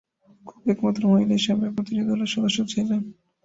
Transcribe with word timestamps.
Cook 0.45 0.63
একমাত্র 0.67 1.01
মহিলা 1.11 1.33
হিসেবে 1.39 1.65
প্রতিটি 1.75 2.03
দলের 2.09 2.29
সদস্য 2.35 2.57
ছিলেন। 2.71 3.01